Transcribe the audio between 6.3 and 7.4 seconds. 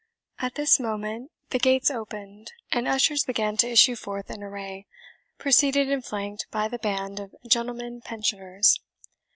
by the band of